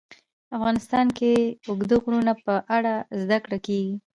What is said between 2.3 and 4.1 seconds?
په اړه زده کړه کېږي.